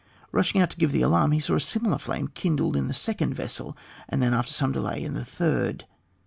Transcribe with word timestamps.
Rushing 0.31 0.59
out 0.59 0.71
to 0.71 0.77
give 0.77 0.91
the 0.93 1.03
alarm, 1.03 1.31
he 1.31 1.39
saw 1.39 1.53
a 1.57 1.59
similar 1.59 1.99
flame 1.99 2.29
kindled 2.29 2.75
in 2.75 2.87
the 2.87 2.93
second 2.95 3.35
vessel, 3.35 3.77
and 4.09 4.19
then, 4.19 4.33
after 4.33 4.51
some 4.51 4.71
delay, 4.71 5.03
in 5.03 5.13
the 5.13 5.23
third. 5.23 5.85